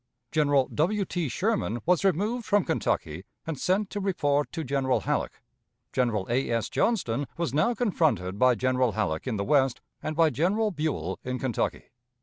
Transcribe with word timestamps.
General 0.31 0.67
W. 0.69 1.05
T. 1.05 1.29
Sherman 1.29 1.77
was 1.85 2.03
removed 2.03 2.43
from 2.43 2.65
Kentucky 2.65 3.23
and 3.45 3.59
sent 3.59 3.91
to 3.91 3.99
report 3.99 4.51
to 4.51 4.63
General 4.63 5.01
Halleck. 5.01 5.43
General 5.93 6.25
A. 6.27 6.49
S. 6.49 6.69
Johnston 6.69 7.27
was 7.37 7.53
now 7.53 7.75
confronted 7.75 8.39
by 8.39 8.55
General 8.55 8.93
Halleck 8.93 9.27
in 9.27 9.37
the 9.37 9.45
West 9.45 9.79
and 10.01 10.15
by 10.15 10.31
General 10.31 10.71
Buell 10.71 11.19
in 11.23 11.37
Kentucky. 11.37 11.91